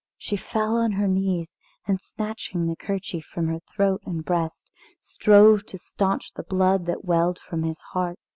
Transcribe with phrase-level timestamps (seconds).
[0.17, 1.55] She fell on her knees,
[1.85, 7.05] and snatching the kerchief from her throat and breast, strove to stanch the blood that
[7.05, 8.17] welled from his heart.